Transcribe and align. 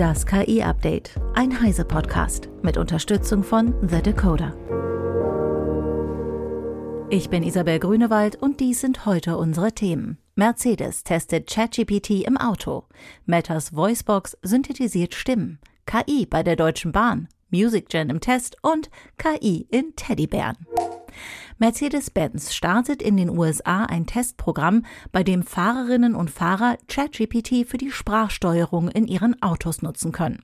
Das 0.00 0.24
KI-Update, 0.24 1.10
ein 1.34 1.60
Heise-Podcast 1.60 2.48
mit 2.62 2.78
Unterstützung 2.78 3.44
von 3.44 3.74
The 3.86 4.00
Decoder. 4.00 4.56
Ich 7.10 7.28
bin 7.28 7.42
Isabel 7.42 7.78
Grünewald 7.78 8.36
und 8.36 8.60
dies 8.60 8.80
sind 8.80 9.04
heute 9.04 9.36
unsere 9.36 9.72
Themen. 9.72 10.16
Mercedes 10.36 11.04
testet 11.04 11.50
ChatGPT 11.50 12.26
im 12.26 12.38
Auto. 12.38 12.84
Metas 13.26 13.76
Voicebox 13.76 14.38
synthetisiert 14.40 15.12
Stimmen. 15.12 15.58
KI 15.84 16.24
bei 16.24 16.42
der 16.42 16.56
Deutschen 16.56 16.92
Bahn. 16.92 17.28
MusicGen 17.50 18.08
im 18.08 18.20
Test 18.20 18.56
und 18.62 18.88
KI 19.18 19.66
in 19.70 19.94
Teddybären. 19.96 20.56
Mercedes-Benz 21.58 22.54
startet 22.54 23.02
in 23.02 23.16
den 23.16 23.30
USA 23.30 23.84
ein 23.84 24.06
Testprogramm, 24.06 24.84
bei 25.12 25.22
dem 25.22 25.42
Fahrerinnen 25.42 26.14
und 26.14 26.30
Fahrer 26.30 26.76
ChatGPT 26.88 27.66
für 27.66 27.78
die 27.78 27.90
Sprachsteuerung 27.90 28.88
in 28.88 29.06
ihren 29.06 29.40
Autos 29.42 29.82
nutzen 29.82 30.12
können. 30.12 30.42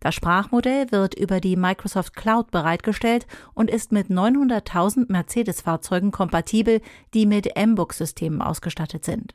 Das 0.00 0.14
Sprachmodell 0.14 0.90
wird 0.90 1.14
über 1.14 1.40
die 1.40 1.56
Microsoft 1.56 2.14
Cloud 2.16 2.50
bereitgestellt 2.50 3.26
und 3.54 3.70
ist 3.70 3.92
mit 3.92 4.08
900.000 4.08 5.10
Mercedes-Fahrzeugen 5.10 6.10
kompatibel, 6.10 6.80
die 7.14 7.26
mit 7.26 7.56
M-Book-Systemen 7.56 8.42
ausgestattet 8.42 9.04
sind. 9.04 9.34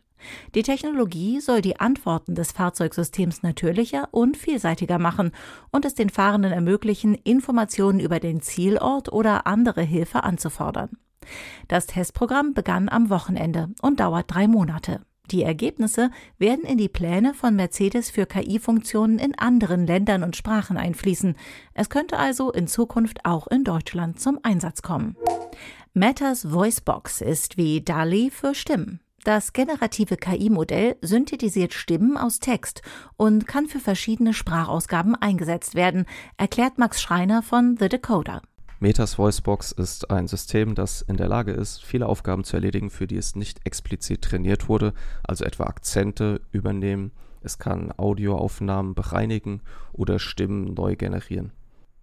Die 0.56 0.64
Technologie 0.64 1.40
soll 1.40 1.62
die 1.62 1.80
Antworten 1.80 2.36
des 2.36 2.52
Fahrzeugsystems 2.52 3.44
natürlicher 3.44 4.08
und 4.12 4.38
vielseitiger 4.38 5.00
machen 5.00 5.32
und 5.72 5.86
es 5.86 5.96
den 5.96 6.10
Fahrenden 6.10 6.52
ermöglichen, 6.52 7.16
Informationen 7.16 8.00
über 8.00 8.20
den 8.20 8.42
Zielort 8.42 9.12
oder 9.12 9.48
andere 9.48 9.82
Hilfe 9.82 10.24
anzufordern. 10.24 10.90
Das 11.68 11.88
Testprogramm 11.88 12.54
begann 12.54 12.90
am 12.90 13.10
Wochenende 13.10 13.70
und 13.82 14.00
dauert 14.00 14.26
drei 14.28 14.48
Monate. 14.48 15.02
Die 15.32 15.44
Ergebnisse 15.44 16.12
werden 16.38 16.66
in 16.66 16.78
die 16.78 16.90
Pläne 16.90 17.34
von 17.34 17.56
Mercedes 17.56 18.10
für 18.12 18.26
KI-Funktionen 18.26 19.20
in 19.20 19.38
anderen 19.38 19.88
Ländern 19.88 20.22
und 20.22 20.36
Sprachen 20.36 20.78
einfließen. 20.78 21.36
Es 21.74 21.90
könnte 21.90 22.18
also 22.18 22.52
in 22.52 22.68
Zukunft 22.68 23.24
auch 23.24 23.48
in 23.48 23.64
Deutschland 23.64 24.20
zum 24.20 24.40
Einsatz 24.44 24.82
kommen. 24.82 25.16
Metas 25.94 26.52
Voicebox 26.52 27.22
ist 27.22 27.58
wie 27.58 27.82
DALI 27.82 28.32
für 28.32 28.54
Stimmen. 28.54 29.00
Das 29.24 29.54
generative 29.54 30.18
KI-Modell 30.18 30.98
synthetisiert 31.02 31.74
Stimmen 31.74 32.18
aus 32.18 32.40
Text 32.40 32.82
und 33.16 33.48
kann 33.48 33.68
für 33.68 33.80
verschiedene 33.80 34.34
Sprachausgaben 34.34 35.16
eingesetzt 35.16 35.76
werden, 35.76 36.06
erklärt 36.36 36.78
Max 36.78 37.02
Schreiner 37.02 37.42
von 37.42 37.78
The 37.80 37.88
Decoder. 37.88 38.42
Metas 38.82 39.18
Voicebox 39.18 39.72
ist 39.72 40.12
ein 40.12 40.28
System, 40.28 40.76
das 40.76 41.02
in 41.02 41.16
der 41.16 41.30
Lage 41.30 41.54
ist, 41.54 41.82
viele 41.86 42.08
Aufgaben 42.08 42.44
zu 42.44 42.58
erledigen, 42.58 42.90
für 42.90 43.08
die 43.08 43.16
es 43.16 43.34
nicht 43.34 43.66
explizit 43.66 44.24
trainiert 44.24 44.68
wurde, 44.68 44.94
also 45.24 45.46
etwa 45.46 45.68
Akzente 45.68 46.42
übernehmen. 46.52 47.14
Es 47.42 47.58
kann 47.58 47.94
Audioaufnahmen 47.96 48.94
bereinigen 48.94 49.62
oder 49.94 50.20
Stimmen 50.20 50.74
neu 50.74 50.98
generieren. 50.98 51.54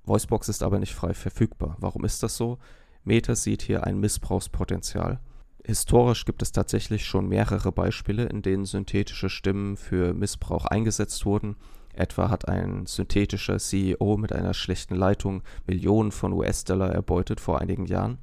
Voicebox 0.05 0.49
ist 0.49 0.63
aber 0.63 0.79
nicht 0.79 0.95
frei 0.95 1.13
verfügbar. 1.13 1.77
Warum 1.81 2.07
ist 2.07 2.23
das 2.23 2.39
so? 2.39 2.59
Meta 3.05 3.35
sieht 3.35 3.61
hier 3.61 3.85
ein 3.85 4.01
Missbrauchspotenzial. 4.01 5.21
Historisch 5.65 6.25
gibt 6.25 6.43
es 6.43 6.53
tatsächlich 6.53 7.05
schon 7.05 7.29
mehrere 7.29 7.71
Beispiele, 7.71 8.25
in 8.25 8.43
denen 8.43 8.65
synthetische 8.65 9.29
Stimmen 9.29 9.77
für 9.77 10.15
Missbrauch 10.15 10.65
eingesetzt 10.65 11.27
wurden. 11.27 11.57
Etwa 11.93 12.31
hat 12.31 12.49
ein 12.49 12.87
synthetischer 12.87 13.59
CEO 13.59 14.17
mit 14.17 14.33
einer 14.33 14.55
schlechten 14.55 14.95
Leitung 14.95 15.43
Millionen 15.67 16.13
von 16.13 16.33
US-Dollar 16.33 16.91
erbeutet 16.91 17.41
vor 17.41 17.61
einigen 17.61 17.85
Jahren. 17.85 18.19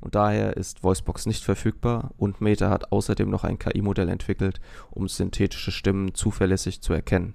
Und 0.00 0.14
daher 0.14 0.56
ist 0.56 0.82
Voicebox 0.82 1.26
nicht 1.26 1.44
verfügbar 1.44 2.10
und 2.16 2.40
Meta 2.40 2.70
hat 2.70 2.90
außerdem 2.90 3.28
noch 3.28 3.44
ein 3.44 3.58
KI-Modell 3.58 4.08
entwickelt, 4.08 4.60
um 4.90 5.08
synthetische 5.08 5.72
Stimmen 5.72 6.14
zuverlässig 6.14 6.80
zu 6.80 6.92
erkennen. 6.92 7.34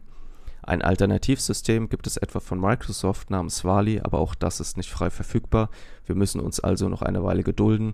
Ein 0.63 0.81
Alternativsystem 0.81 1.87
gibt 1.87 2.07
es 2.07 2.17
etwa 2.17 2.41
von 2.41 2.59
Microsoft 2.59 3.29
namens 3.29 3.63
Wally, 3.63 4.01
aber 4.01 4.19
auch 4.19 4.35
das 4.35 4.59
ist 4.59 4.75
nicht 4.75 4.89
frei 4.89 5.09
verfügbar. 5.09 5.69
Wir 6.05 6.15
müssen 6.15 6.41
uns 6.41 6.59
also 6.59 6.89
noch 6.89 7.03
eine 7.03 7.23
Weile 7.23 7.43
gedulden 7.43 7.93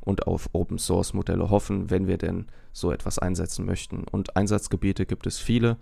und 0.00 0.26
auf 0.26 0.50
Open 0.52 0.78
Source 0.78 1.14
Modelle 1.14 1.50
hoffen, 1.50 1.90
wenn 1.90 2.06
wir 2.06 2.18
denn 2.18 2.46
so 2.72 2.92
etwas 2.92 3.18
einsetzen 3.18 3.64
möchten. 3.64 4.04
Und 4.04 4.36
Einsatzgebiete 4.36 5.06
gibt 5.06 5.26
es 5.26 5.38
viele, 5.38 5.76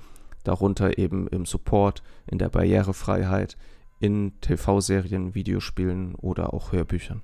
darunter 0.44 0.98
eben 0.98 1.28
im 1.28 1.44
Support, 1.44 2.02
in 2.26 2.38
der 2.38 2.48
Barrierefreiheit, 2.48 3.56
in 4.00 4.32
TV-Serien, 4.40 5.34
Videospielen 5.34 6.14
oder 6.14 6.52
auch 6.52 6.72
Hörbüchern. 6.72 7.22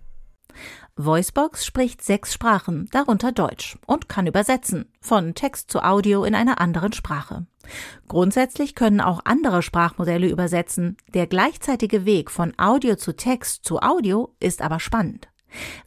Voicebox 0.96 1.64
spricht 1.64 2.02
sechs 2.02 2.34
Sprachen, 2.34 2.86
darunter 2.90 3.32
Deutsch, 3.32 3.78
und 3.86 4.08
kann 4.08 4.26
übersetzen, 4.26 4.92
von 5.00 5.34
Text 5.34 5.70
zu 5.70 5.82
Audio 5.82 6.24
in 6.24 6.34
einer 6.34 6.60
anderen 6.60 6.92
Sprache. 6.92 7.46
Grundsätzlich 8.08 8.74
können 8.74 9.00
auch 9.00 9.20
andere 9.24 9.62
Sprachmodelle 9.62 10.28
übersetzen. 10.28 10.96
Der 11.14 11.26
gleichzeitige 11.26 12.04
Weg 12.04 12.30
von 12.30 12.52
Audio 12.58 12.96
zu 12.96 13.16
Text 13.16 13.64
zu 13.64 13.80
Audio 13.80 14.34
ist 14.40 14.60
aber 14.60 14.80
spannend. 14.80 15.31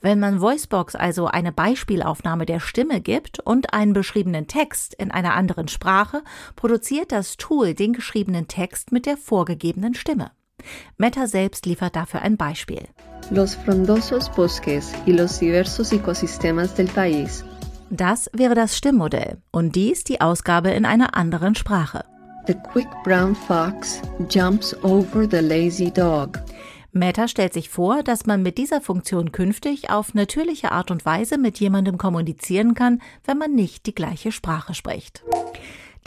Wenn 0.02 0.20
man 0.20 0.42
Voicebox 0.42 0.96
also 0.96 1.28
eine 1.28 1.52
Beispielaufnahme 1.52 2.46
der 2.46 2.59
Stimme 2.59 3.02
gibt 3.02 3.40
und 3.40 3.74
einen 3.74 3.94
beschriebenen 3.94 4.48
Text 4.48 4.94
in 4.94 5.12
einer 5.12 5.34
anderen 5.34 5.68
Sprache, 5.68 6.24
produziert 6.56 7.12
das 7.12 7.38
Tool 7.38 7.74
den 7.74 7.94
geschriebenen 7.94 8.48
Text 8.48 8.92
mit 8.92 9.06
der 9.06 9.18
vorgegebenen 9.18 9.94
Stimme. 9.94 10.31
Meta 10.98 11.28
selbst 11.28 11.66
liefert 11.66 11.96
dafür 11.96 12.22
ein 12.22 12.38
Beispiel. 12.38 12.84
Los 13.30 13.56
frondosos 13.56 14.30
bosques 14.30 14.94
y 15.06 15.12
los 15.12 15.40
diversos 15.40 15.92
ecosistemas 15.92 16.76
del 16.76 16.88
país. 16.88 17.44
Das 17.90 18.30
wäre 18.34 18.56
das 18.56 18.76
Stimmmodell 18.78 19.38
und 19.52 19.76
dies 19.76 20.03
die 20.03 20.22
Ausgabe 20.22 20.72
in 20.72 20.86
einer 20.86 21.16
anderen 21.16 21.56
Sprache. 21.56 22.03
The 22.47 22.56
quick 22.72 22.88
brown 23.03 23.36
fox 23.36 24.02
jumps 24.30 24.76
over 24.84 25.28
the 25.30 25.42
lazy 25.42 25.92
dog. 25.92 26.40
Meta 26.98 27.28
stellt 27.28 27.52
sich 27.54 27.68
vor, 27.68 28.04
dass 28.04 28.26
man 28.26 28.42
mit 28.42 28.58
dieser 28.58 28.80
Funktion 28.80 29.34
künftig 29.34 29.90
auf 29.90 30.14
natürliche 30.14 30.72
Art 30.72 30.92
und 30.92 31.06
Weise 31.06 31.38
mit 31.38 31.60
jemandem 31.60 31.98
kommunizieren 31.98 32.74
kann, 32.74 33.02
wenn 33.26 33.38
man 33.38 33.54
nicht 33.54 33.86
die 33.86 33.94
gleiche 33.94 34.32
Sprache 34.32 34.74
spricht. 34.74 35.22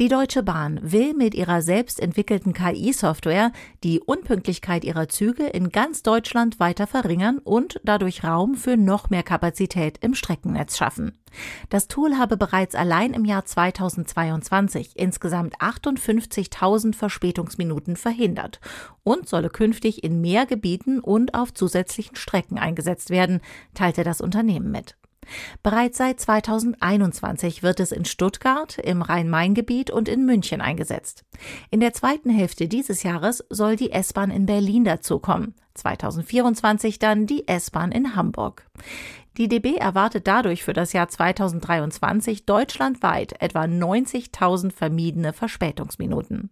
Die 0.01 0.07
Deutsche 0.07 0.45
Bahn 0.45 0.79
will 0.81 1.13
mit 1.13 1.35
ihrer 1.35 1.61
selbst 1.61 1.99
entwickelten 1.99 2.53
KI-Software 2.53 3.51
die 3.83 3.99
Unpünktlichkeit 3.99 4.85
ihrer 4.85 5.09
Züge 5.09 5.47
in 5.47 5.71
ganz 5.71 6.05
Deutschland 6.05 6.61
weiter 6.61 6.87
verringern 6.87 7.39
und 7.39 7.81
dadurch 7.83 8.23
Raum 8.23 8.55
für 8.55 8.77
noch 8.77 9.11
mehr 9.11 9.25
Kapazität 9.25 9.99
im 10.01 10.15
Streckennetz 10.15 10.77
schaffen. 10.79 11.19
Das 11.69 11.89
Tool 11.89 12.17
habe 12.17 12.37
bereits 12.37 12.77
allein 12.77 13.13
im 13.13 13.25
Jahr 13.25 13.45
2022 13.45 14.93
insgesamt 14.95 15.61
58.000 15.61 16.95
Verspätungsminuten 16.95 17.97
verhindert 17.97 18.61
und 19.03 19.29
solle 19.29 19.51
künftig 19.51 20.05
in 20.05 20.21
mehr 20.21 20.47
Gebieten 20.47 21.01
und 21.01 21.35
auf 21.35 21.53
zusätzlichen 21.53 22.15
Strecken 22.15 22.57
eingesetzt 22.57 23.11
werden, 23.11 23.41
teilte 23.75 24.05
das 24.05 24.21
Unternehmen 24.21 24.71
mit. 24.71 24.97
Bereits 25.63 25.99
seit 25.99 26.21
2021 26.21 27.63
wird 27.63 27.81
es 27.81 27.93
in 27.93 28.05
Stuttgart, 28.05 28.79
im 28.79 29.03
Rhein-Main-Gebiet 29.03 29.91
und 29.91 30.09
in 30.09 30.25
München 30.25 30.61
eingesetzt. 30.61 31.25
In 31.71 31.81
der 31.81 31.93
zweiten 31.93 32.31
Hälfte 32.31 32.69
dieses 32.69 33.03
Jahres 33.03 33.45
soll 33.51 33.77
die 33.77 33.93
S-Bahn 33.93 34.31
in 34.31 34.47
Berlin 34.47 34.85
dazukommen. 34.85 35.55
2024 35.75 36.99
dann 36.99 37.27
die 37.27 37.47
S-Bahn 37.47 37.93
in 37.93 38.17
Hamburg. 38.17 38.67
Die 39.39 39.47
DB 39.47 39.77
erwartet 39.77 40.27
dadurch 40.27 40.65
für 40.65 40.73
das 40.73 40.93
Jahr 40.93 41.09
2023 41.09 42.45
deutschlandweit 42.45 43.41
etwa 43.41 43.63
90.000 43.63 44.73
vermiedene 44.73 45.33
Verspätungsminuten. 45.33 46.51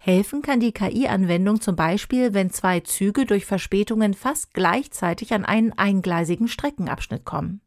Helfen 0.00 0.42
kann 0.42 0.58
die 0.58 0.72
KI-Anwendung 0.72 1.60
zum 1.60 1.76
Beispiel, 1.76 2.34
wenn 2.34 2.50
zwei 2.50 2.80
Züge 2.80 3.26
durch 3.26 3.46
Verspätungen 3.46 4.12
fast 4.12 4.54
gleichzeitig 4.54 5.32
an 5.34 5.44
einen 5.44 5.72
eingleisigen 5.72 6.48
Streckenabschnitt 6.48 7.24
kommen. 7.24 7.60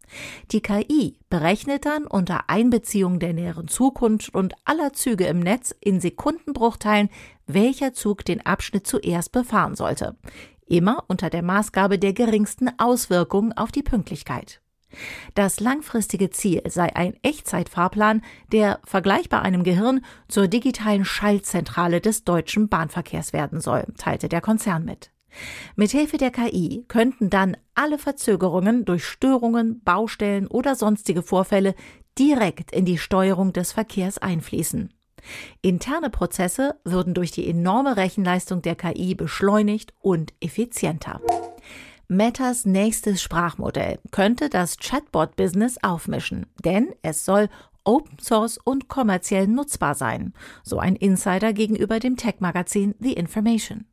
Die 0.51 0.61
KI 0.61 1.17
berechnet 1.29 1.85
dann 1.85 2.05
unter 2.05 2.49
Einbeziehung 2.49 3.19
der 3.19 3.31
näheren 3.31 3.69
Zukunft 3.69 4.35
und 4.35 4.55
aller 4.65 4.91
Züge 4.91 5.25
im 5.27 5.39
Netz 5.39 5.73
in 5.79 6.01
Sekundenbruchteilen, 6.01 7.09
welcher 7.47 7.93
Zug 7.93 8.25
den 8.25 8.45
Abschnitt 8.45 8.85
zuerst 8.85 9.31
befahren 9.31 9.75
sollte 9.75 10.17
immer 10.69 11.03
unter 11.07 11.29
der 11.29 11.43
Maßgabe 11.43 11.99
der 11.99 12.13
geringsten 12.13 12.69
Auswirkungen 12.77 13.53
auf 13.53 13.71
die 13.71 13.83
Pünktlichkeit. 13.83 14.61
Das 15.35 15.59
langfristige 15.59 16.31
Ziel 16.31 16.61
sei 16.67 16.95
ein 16.95 17.15
Echtzeitfahrplan, 17.21 18.23
der 18.51 18.79
vergleichbar 18.83 19.43
einem 19.43 19.63
Gehirn 19.63 20.03
zur 20.27 20.47
digitalen 20.47 21.05
Schaltzentrale 21.05 22.01
des 22.01 22.23
deutschen 22.23 22.69
Bahnverkehrs 22.69 23.33
werden 23.33 23.61
soll, 23.61 23.85
teilte 23.97 24.29
der 24.29 24.41
Konzern 24.41 24.85
mit. 24.85 25.11
Mithilfe 25.75 26.17
der 26.17 26.31
KI 26.31 26.85
könnten 26.87 27.29
dann 27.29 27.55
alle 27.75 27.99
Verzögerungen 27.99 28.83
durch 28.83 29.05
Störungen, 29.05 29.81
Baustellen 29.83 30.47
oder 30.47 30.75
sonstige 30.75 31.21
Vorfälle 31.21 31.75
direkt 32.17 32.71
in 32.71 32.85
die 32.85 32.97
Steuerung 32.97 33.53
des 33.53 33.71
Verkehrs 33.71 34.17
einfließen. 34.17 34.91
Interne 35.61 36.09
Prozesse 36.09 36.75
würden 36.83 37.13
durch 37.13 37.31
die 37.31 37.49
enorme 37.49 37.97
Rechenleistung 37.97 38.61
der 38.61 38.75
KI 38.75 39.15
beschleunigt 39.15 39.93
und 39.99 40.33
effizienter. 40.39 41.21
Metas 42.07 42.65
nächstes 42.65 43.21
Sprachmodell 43.21 43.99
könnte 44.11 44.49
das 44.49 44.77
Chatbot-Business 44.77 45.77
aufmischen, 45.83 46.47
denn 46.63 46.89
es 47.03 47.23
soll 47.23 47.49
Open 47.83 48.17
Source 48.19 48.57
und 48.57 48.87
kommerziell 48.87 49.47
nutzbar 49.47 49.95
seien, 49.95 50.33
so 50.63 50.79
ein 50.79 50.95
Insider 50.95 51.53
gegenüber 51.53 51.99
dem 51.99 52.17
Tech-Magazin 52.17 52.95
The 52.99 53.13
Information. 53.13 53.85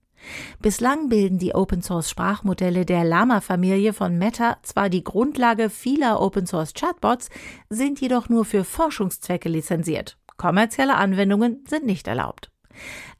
Bislang 0.61 1.09
bilden 1.09 1.39
die 1.39 1.55
Open 1.55 1.83
Source 1.83 2.11
Sprachmodelle 2.11 2.85
der 2.85 3.05
Lama-Familie 3.05 3.93
von 3.93 4.19
Meta 4.19 4.57
zwar 4.63 4.89
die 4.89 5.05
Grundlage 5.05 5.71
vieler 5.71 6.21
Open 6.21 6.47
Source 6.47 6.75
Chatbots, 6.75 7.29
sind 7.69 8.01
jedoch 8.01 8.29
nur 8.29 8.45
für 8.45 8.65
Forschungszwecke 8.65 9.49
lizenziert. 9.49 10.17
Kommerzielle 10.37 10.97
Anwendungen 10.97 11.65
sind 11.69 11.87
nicht 11.87 12.07
erlaubt. 12.09 12.51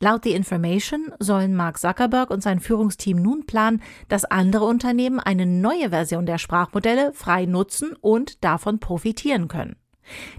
Laut 0.01 0.25
The 0.25 0.33
Information 0.33 1.13
sollen 1.19 1.55
Mark 1.55 1.79
Zuckerberg 1.79 2.31
und 2.31 2.43
sein 2.43 2.61
Führungsteam 2.61 3.17
nun 3.17 3.47
planen, 3.47 3.83
dass 4.09 4.25
andere 4.25 4.65
Unternehmen 4.65 5.21
eine 5.21 5.47
neue 5.47 5.91
Version 5.91 6.27
der 6.27 6.39
Sprachmodelle 6.39 7.13
frei 7.15 7.47
nutzen 7.47 7.95
und 8.01 8.45
davon 8.45 8.81
profitieren 8.81 9.49
können. 9.49 9.77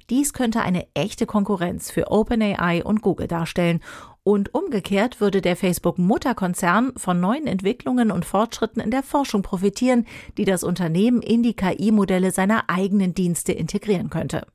Dies 0.10 0.32
könnte 0.34 0.62
eine 0.62 0.88
echte 0.94 1.26
Konkurrenz 1.26 1.92
für 1.92 2.10
OpenAI 2.10 2.84
und 2.84 3.02
Google 3.02 3.28
darstellen 3.28 3.82
und 4.24 4.54
umgekehrt 4.54 5.20
würde 5.20 5.42
der 5.42 5.56
Facebook-Mutterkonzern 5.56 6.94
von 6.98 7.20
neuen 7.20 7.48
Entwicklungen 7.48 8.12
und 8.12 8.26
Fortschritten 8.26 8.82
in 8.82 8.92
der 8.92 9.04
Forschung 9.04 9.42
profitieren, 9.42 10.06
die 10.38 10.46
das 10.46 10.64
Unternehmen 10.64 11.22
in 11.22 11.44
die 11.44 11.54
KI-Modelle 11.54 12.32
seiner 12.32 12.70
eigenen 12.70 13.14
Dienste 13.14 13.52
integrieren 13.52 14.10
könnte. 14.10 14.46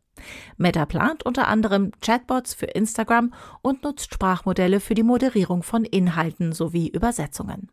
Meta 0.57 0.87
plant 0.87 1.25
unter 1.25 1.49
anderem 1.49 1.93
Chatbots 2.01 2.55
für 2.55 2.67
Instagram 2.67 3.33
und 3.63 3.83
nutzt 3.83 4.13
Sprachmodelle 4.15 4.81
für 4.81 4.95
die 4.95 5.03
Moderierung 5.03 5.63
von 5.63 5.85
Inhalten 5.85 6.53
sowie 6.53 6.89
Übersetzungen. 6.89 7.69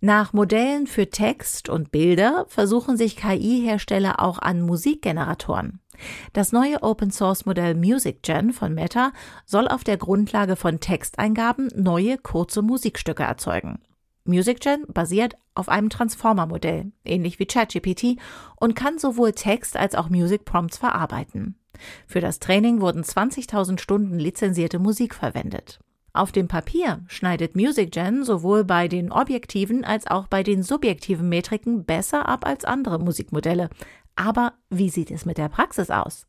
Nach 0.00 0.34
Modellen 0.34 0.86
für 0.86 1.08
Text 1.08 1.70
und 1.70 1.90
Bilder 1.90 2.44
versuchen 2.48 2.98
sich 2.98 3.16
KI-Hersteller 3.16 4.20
auch 4.20 4.38
an 4.38 4.60
Musikgeneratoren. 4.60 5.80
Das 6.32 6.52
neue 6.52 6.82
Open-Source-Modell 6.82 7.74
MusicGen 7.74 8.52
von 8.52 8.74
Meta 8.74 9.12
soll 9.46 9.66
auf 9.66 9.82
der 9.82 9.96
Grundlage 9.96 10.56
von 10.56 10.80
Texteingaben 10.80 11.70
neue 11.74 12.18
kurze 12.18 12.60
Musikstücke 12.60 13.22
erzeugen. 13.22 13.78
MusicGen 14.24 14.84
basiert 14.88 15.36
auf 15.54 15.68
einem 15.68 15.90
Transformer-Modell, 15.90 16.92
ähnlich 17.04 17.38
wie 17.38 17.46
ChatGPT, 17.46 18.16
und 18.56 18.74
kann 18.74 18.98
sowohl 18.98 19.32
Text 19.32 19.76
als 19.76 19.94
auch 19.94 20.08
Music-Prompts 20.08 20.78
verarbeiten. 20.78 21.56
Für 22.06 22.20
das 22.20 22.38
Training 22.38 22.80
wurden 22.80 23.02
20.000 23.02 23.78
Stunden 23.78 24.18
lizenzierte 24.18 24.78
Musik 24.78 25.14
verwendet. 25.14 25.80
Auf 26.12 26.30
dem 26.30 26.46
Papier 26.46 27.02
schneidet 27.08 27.56
MusicGen 27.56 28.24
sowohl 28.24 28.64
bei 28.64 28.86
den 28.86 29.10
objektiven 29.10 29.84
als 29.84 30.06
auch 30.06 30.28
bei 30.28 30.44
den 30.44 30.62
subjektiven 30.62 31.28
Metriken 31.28 31.84
besser 31.84 32.28
ab 32.28 32.46
als 32.46 32.64
andere 32.64 33.00
Musikmodelle. 33.00 33.68
Aber 34.14 34.52
wie 34.70 34.90
sieht 34.90 35.10
es 35.10 35.26
mit 35.26 35.38
der 35.38 35.48
Praxis 35.48 35.90
aus? 35.90 36.28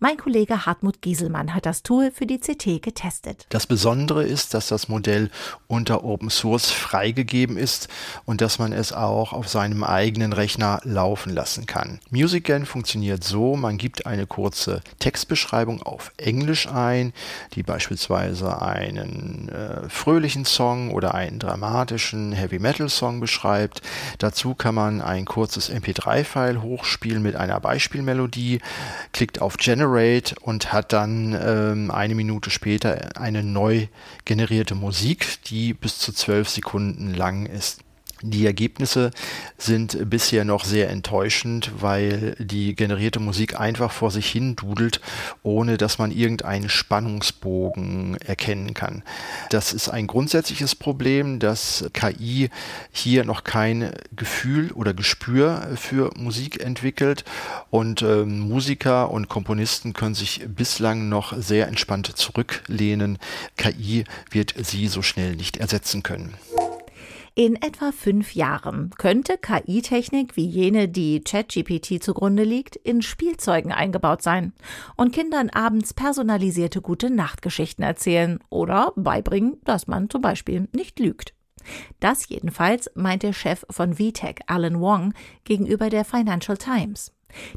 Mein 0.00 0.16
Kollege 0.16 0.66
Hartmut 0.66 1.00
Gieselmann 1.00 1.54
hat 1.54 1.64
das 1.66 1.82
Tool 1.82 2.10
für 2.10 2.26
die 2.26 2.38
CT 2.38 2.82
getestet. 2.82 3.46
Das 3.50 3.66
Besondere 3.66 4.24
ist, 4.24 4.52
dass 4.52 4.66
das 4.66 4.88
Modell 4.88 5.30
unter 5.68 6.04
Open 6.04 6.28
Source 6.28 6.70
freigegeben 6.70 7.56
ist 7.56 7.88
und 8.24 8.40
dass 8.40 8.58
man 8.58 8.72
es 8.72 8.92
auch 8.92 9.32
auf 9.32 9.48
seinem 9.48 9.84
eigenen 9.84 10.32
Rechner 10.32 10.80
laufen 10.84 11.32
lassen 11.32 11.66
kann. 11.66 12.00
MusicGen 12.10 12.66
funktioniert 12.66 13.22
so, 13.22 13.56
man 13.56 13.78
gibt 13.78 14.06
eine 14.06 14.26
kurze 14.26 14.82
Textbeschreibung 14.98 15.82
auf 15.82 16.12
Englisch 16.16 16.68
ein, 16.68 17.12
die 17.54 17.62
beispielsweise 17.62 18.60
einen 18.60 19.48
äh, 19.48 19.88
fröhlichen 19.88 20.44
Song 20.44 20.90
oder 20.92 21.14
einen 21.14 21.38
dramatischen 21.38 22.32
Heavy 22.32 22.58
Metal 22.58 22.88
Song 22.88 23.20
beschreibt. 23.20 23.82
Dazu 24.18 24.54
kann 24.54 24.74
man 24.74 25.00
ein 25.00 25.24
kurzes 25.24 25.70
MP3-File 25.70 26.62
hochspielen 26.62 27.22
mit 27.22 27.36
einer 27.36 27.60
Beispielmelodie, 27.60 28.60
klickt 29.12 29.40
auf 29.40 29.51
Generate 29.56 30.34
und 30.40 30.72
hat 30.72 30.92
dann 30.92 31.38
ähm, 31.40 31.90
eine 31.90 32.14
Minute 32.14 32.50
später 32.50 33.16
eine 33.16 33.42
neu 33.42 33.86
generierte 34.24 34.74
Musik, 34.74 35.42
die 35.46 35.74
bis 35.74 35.98
zu 35.98 36.12
zwölf 36.12 36.48
Sekunden 36.48 37.14
lang 37.14 37.46
ist. 37.46 37.80
Die 38.22 38.46
Ergebnisse 38.46 39.10
sind 39.58 40.08
bisher 40.08 40.44
noch 40.44 40.64
sehr 40.64 40.90
enttäuschend, 40.90 41.72
weil 41.80 42.36
die 42.38 42.76
generierte 42.76 43.18
Musik 43.18 43.58
einfach 43.58 43.90
vor 43.90 44.12
sich 44.12 44.30
hin 44.30 44.54
dudelt, 44.54 45.00
ohne 45.42 45.76
dass 45.76 45.98
man 45.98 46.12
irgendeinen 46.12 46.68
Spannungsbogen 46.68 48.16
erkennen 48.18 48.74
kann. 48.74 49.02
Das 49.50 49.72
ist 49.72 49.88
ein 49.88 50.06
grundsätzliches 50.06 50.76
Problem, 50.76 51.40
dass 51.40 51.84
KI 51.92 52.48
hier 52.92 53.24
noch 53.24 53.42
kein 53.42 53.90
Gefühl 54.14 54.70
oder 54.70 54.94
Gespür 54.94 55.68
für 55.74 56.12
Musik 56.16 56.62
entwickelt 56.62 57.24
und 57.70 58.02
äh, 58.02 58.24
Musiker 58.24 59.10
und 59.10 59.28
Komponisten 59.28 59.94
können 59.94 60.14
sich 60.14 60.42
bislang 60.46 61.08
noch 61.08 61.36
sehr 61.36 61.66
entspannt 61.66 62.06
zurücklehnen. 62.16 63.18
KI 63.56 64.04
wird 64.30 64.54
sie 64.62 64.86
so 64.86 65.02
schnell 65.02 65.34
nicht 65.34 65.56
ersetzen 65.56 66.04
können. 66.04 66.34
In 67.34 67.56
etwa 67.56 67.92
fünf 67.92 68.34
Jahren 68.34 68.90
könnte 68.98 69.38
KI-Technik 69.38 70.36
wie 70.36 70.44
jene, 70.44 70.86
die 70.86 71.22
ChatGPT 71.22 72.02
zugrunde 72.02 72.44
liegt, 72.44 72.76
in 72.76 73.00
Spielzeugen 73.00 73.72
eingebaut 73.72 74.20
sein 74.20 74.52
und 74.96 75.14
Kindern 75.14 75.48
abends 75.48 75.94
personalisierte 75.94 76.82
gute 76.82 77.08
Nachtgeschichten 77.08 77.82
erzählen 77.82 78.38
oder 78.50 78.92
beibringen, 78.96 79.56
dass 79.64 79.86
man 79.86 80.10
zum 80.10 80.20
Beispiel 80.20 80.68
nicht 80.74 81.00
lügt. 81.00 81.32
Das 82.00 82.28
jedenfalls 82.28 82.90
meint 82.94 83.22
der 83.22 83.32
Chef 83.32 83.64
von 83.70 83.94
VTech, 83.94 84.40
Alan 84.46 84.78
Wong, 84.78 85.14
gegenüber 85.44 85.88
der 85.88 86.04
Financial 86.04 86.58
Times. 86.58 87.12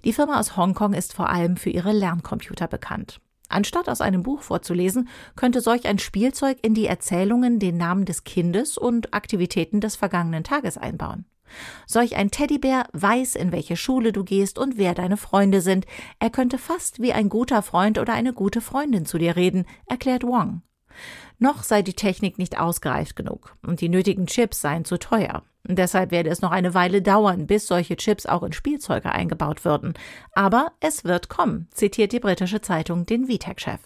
Die 0.05 0.13
Firma 0.13 0.39
aus 0.39 0.55
Hongkong 0.55 0.93
ist 0.93 1.13
vor 1.13 1.29
allem 1.29 1.57
für 1.57 1.69
ihre 1.69 1.91
Lerncomputer 1.91 2.69
bekannt. 2.69 3.19
Anstatt 3.55 3.87
aus 3.87 4.01
einem 4.01 4.21
Buch 4.21 4.41
vorzulesen, 4.41 5.07
könnte 5.37 5.61
solch 5.61 5.87
ein 5.87 5.97
Spielzeug 5.97 6.57
in 6.61 6.73
die 6.73 6.87
Erzählungen 6.87 7.57
den 7.57 7.77
Namen 7.77 8.03
des 8.03 8.25
Kindes 8.25 8.77
und 8.77 9.13
Aktivitäten 9.13 9.79
des 9.79 9.95
vergangenen 9.95 10.43
Tages 10.43 10.77
einbauen. 10.77 11.23
Solch 11.87 12.17
ein 12.17 12.31
Teddybär 12.31 12.85
weiß, 12.91 13.35
in 13.35 13.53
welche 13.53 13.77
Schule 13.77 14.11
du 14.11 14.25
gehst 14.25 14.59
und 14.59 14.77
wer 14.77 14.93
deine 14.93 15.15
Freunde 15.15 15.61
sind. 15.61 15.85
Er 16.19 16.31
könnte 16.31 16.57
fast 16.57 17.01
wie 17.01 17.13
ein 17.13 17.29
guter 17.29 17.61
Freund 17.61 17.97
oder 17.97 18.11
eine 18.11 18.33
gute 18.33 18.59
Freundin 18.59 19.05
zu 19.05 19.17
dir 19.17 19.37
reden, 19.37 19.65
erklärt 19.85 20.23
Wong. 20.23 20.61
Noch 21.37 21.63
sei 21.63 21.81
die 21.81 21.93
Technik 21.93 22.37
nicht 22.37 22.59
ausgereift 22.59 23.15
genug 23.15 23.55
und 23.65 23.81
die 23.81 23.89
nötigen 23.89 24.27
Chips 24.27 24.61
seien 24.61 24.85
zu 24.85 24.97
teuer. 24.97 25.43
Deshalb 25.67 26.11
werde 26.11 26.29
es 26.29 26.41
noch 26.41 26.51
eine 26.51 26.73
Weile 26.73 27.01
dauern, 27.01 27.47
bis 27.47 27.67
solche 27.67 27.95
Chips 27.95 28.25
auch 28.25 28.43
in 28.43 28.53
Spielzeuge 28.53 29.11
eingebaut 29.11 29.65
würden. 29.65 29.93
Aber 30.33 30.71
es 30.79 31.03
wird 31.03 31.27
kommen, 31.27 31.67
zitiert 31.71 32.11
die 32.11 32.19
britische 32.19 32.61
Zeitung 32.61 33.05
den 33.05 33.25
VTech-Chef. 33.25 33.79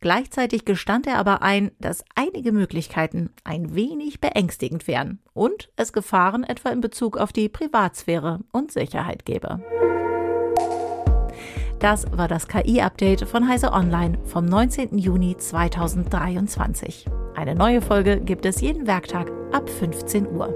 Gleichzeitig 0.00 0.64
gestand 0.64 1.06
er 1.06 1.18
aber 1.18 1.42
ein, 1.42 1.70
dass 1.78 2.04
einige 2.14 2.52
Möglichkeiten 2.52 3.30
ein 3.44 3.74
wenig 3.74 4.20
beängstigend 4.20 4.86
wären 4.86 5.20
und 5.32 5.70
es 5.76 5.92
Gefahren 5.92 6.44
etwa 6.44 6.70
in 6.70 6.80
Bezug 6.80 7.16
auf 7.16 7.32
die 7.32 7.48
Privatsphäre 7.48 8.40
und 8.52 8.72
Sicherheit 8.72 9.24
gebe. 9.24 9.62
Das 11.78 12.06
war 12.10 12.26
das 12.26 12.48
KI-Update 12.48 13.28
von 13.28 13.46
Heise 13.48 13.72
Online 13.72 14.18
vom 14.24 14.46
19. 14.46 14.96
Juni 14.96 15.36
2023. 15.36 17.06
Eine 17.34 17.54
neue 17.54 17.82
Folge 17.82 18.18
gibt 18.18 18.46
es 18.46 18.62
jeden 18.62 18.86
Werktag 18.86 19.30
ab 19.52 19.68
15 19.68 20.26
Uhr. 20.26 20.54